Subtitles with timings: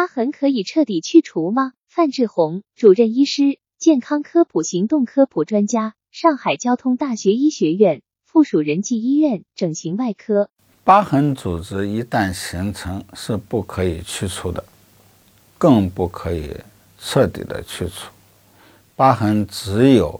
[0.00, 1.74] 疤痕可以彻底去除吗？
[1.86, 10.48] 范志红，主任医师，健康科普行动科普专家，上海交通大学医学院附属仁济医院整形外科。
[10.84, 14.64] 疤痕组织一旦形成，是不可以去除的，
[15.58, 16.50] 更不可以
[16.98, 18.10] 彻底的去除。
[18.96, 20.18] 疤痕只有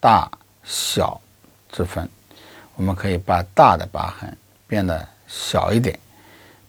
[0.00, 0.30] 大
[0.62, 1.20] 小
[1.70, 2.08] 之分，
[2.74, 4.34] 我们可以把大的疤痕
[4.66, 6.00] 变得小一点，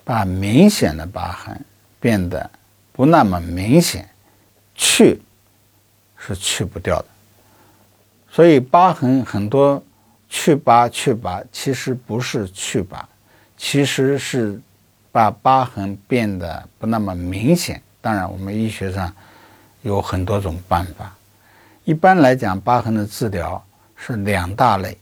[0.04, 1.64] 把明显的疤痕。
[2.06, 2.48] 变得
[2.94, 4.08] 不那么明显，
[4.76, 5.20] 去
[6.16, 7.06] 是去不掉的。
[8.30, 9.84] 所以疤痕很多
[10.30, 13.10] 去疤去疤，其实不是去疤，
[13.58, 14.62] 其实是
[15.12, 17.82] 把疤痕变得不那么明显。
[18.02, 19.12] 当然，我们医学上
[19.82, 21.12] 有很多种办法。
[21.86, 24.96] 一般来讲，疤痕的治疗是两大类，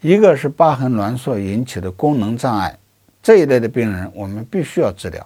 [0.00, 2.76] 一个是疤痕挛缩引起的功能障碍
[3.22, 5.24] 这一类的病人，我们必须要治疗。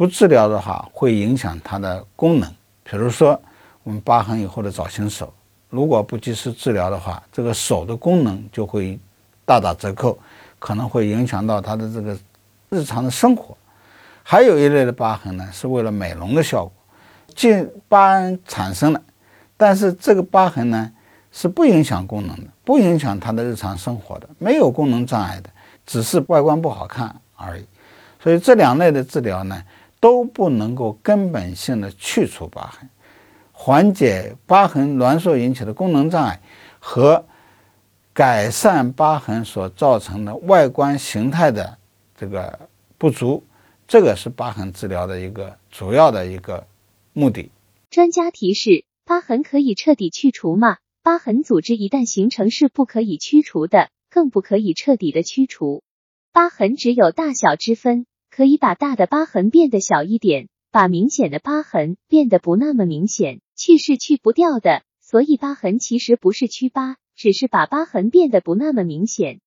[0.00, 2.50] 不治疗的话，会影响它的功能。
[2.82, 3.38] 比如说，
[3.82, 5.30] 我们疤痕以后的早型手，
[5.68, 8.98] 如果不及时治疗的话，这个手的功能就会
[9.44, 10.18] 大打折扣，
[10.58, 12.16] 可能会影响到他的这个
[12.70, 13.54] 日常的生活。
[14.22, 16.72] 还有一类的疤痕呢，是为了美容的效果，
[17.36, 19.02] 即疤痕产生了，
[19.58, 20.90] 但是这个疤痕呢
[21.30, 25.50] 是不影响功能的，不影响他的日常生活的，没有功能障碍的，
[25.84, 27.66] 只是外观不好看而已。
[28.22, 29.62] 所以这两类的治疗呢。
[30.00, 32.88] 都不能够根本性的去除疤痕，
[33.52, 36.40] 缓解疤痕挛缩引起的功能障碍
[36.78, 37.26] 和
[38.14, 41.78] 改善疤痕所造成的外观形态的
[42.16, 43.44] 这个不足，
[43.86, 46.66] 这个是疤痕治疗的一个主要的一个
[47.12, 47.50] 目的。
[47.90, 50.78] 专家提示：疤痕可以彻底去除吗？
[51.02, 55.82] 疤痕组织一旦形成是不可以驱除的，更不可以彻底的驱除。
[56.32, 58.06] 疤痕只有大小之分。
[58.40, 63.42] 可以把大的疤痕变得小一点，把明显的疤痕变得不那么明显。
[63.54, 69.38] 去是去不掉的，所以疤痕其实不是祛疤，只是把疤痕变得不那么明显。